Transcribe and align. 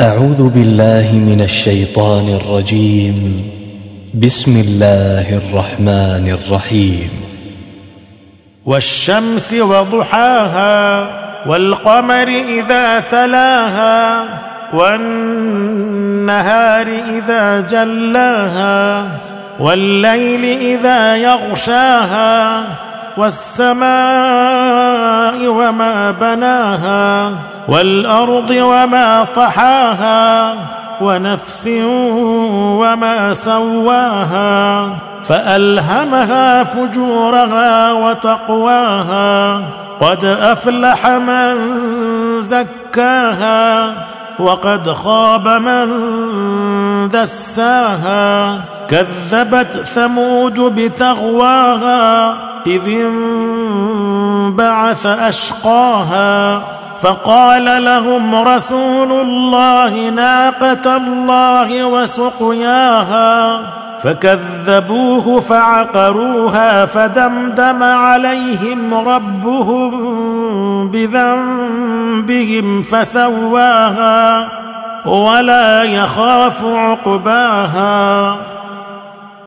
أعوذ 0.00 0.48
بالله 0.48 1.12
من 1.12 1.40
الشيطان 1.40 2.28
الرجيم. 2.28 3.50
بسم 4.14 4.60
الله 4.60 5.36
الرحمن 5.36 6.38
الرحيم. 6.38 7.10
والشمس 8.64 9.54
وضحاها 9.54 11.08
والقمر 11.46 12.28
إذا 12.28 13.00
تلاها 13.00 14.24
والنهار 14.72 16.86
إذا 16.86 17.60
جلاها 17.60 19.08
والليل 19.60 20.44
إذا 20.44 21.16
يغشاها 21.16 22.64
والسماء 23.16 24.67
وما 25.48 26.10
بناها 26.10 27.32
والأرض 27.68 28.50
وما 28.50 29.26
طحاها 29.36 30.54
ونفس 31.00 31.68
وما 32.80 33.34
سواها 33.34 34.88
فألهمها 35.24 36.64
فجورها 36.64 37.92
وتقواها 37.92 39.62
قد 40.00 40.24
أفلح 40.24 41.06
من 41.06 41.56
زكاها 42.40 43.92
وقد 44.38 44.92
خاب 44.92 45.48
من 45.48 45.88
دساها 47.08 48.60
كذبت 48.88 49.72
ثمود 49.72 50.60
بتغواها 50.60 52.34
إذ 52.66 52.88
انبعث 54.48 55.06
أشقاها 55.06 56.62
فقال 57.02 57.84
لهم 57.84 58.34
رسول 58.34 59.12
الله 59.12 60.08
ناقة 60.08 60.96
الله 60.96 61.84
وسقياها 61.84 63.60
فكذبوه 64.02 65.40
فعقروها 65.40 66.86
فدمدم 66.86 67.82
عليهم 67.82 68.94
ربهم 68.94 69.90
بذنبهم 70.90 72.82
فسواها 72.82 74.48
ولا 75.06 75.82
يخاف 75.82 76.64
عقباها 76.64 78.36